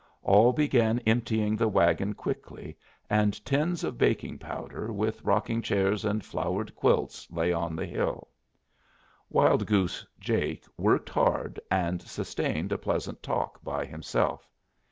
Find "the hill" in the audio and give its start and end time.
7.75-8.29